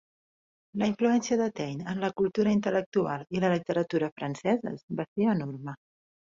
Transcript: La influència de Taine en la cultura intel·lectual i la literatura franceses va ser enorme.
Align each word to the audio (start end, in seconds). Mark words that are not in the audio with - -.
La 0.83 0.87
influència 0.91 1.37
de 1.41 1.49
Taine 1.59 1.85
en 1.93 2.01
la 2.05 2.09
cultura 2.23 2.55
intel·lectual 2.59 3.27
i 3.37 3.45
la 3.45 3.53
literatura 3.55 4.13
franceses 4.19 4.85
va 5.03 5.09
ser 5.15 5.33
enorme. 5.39 5.81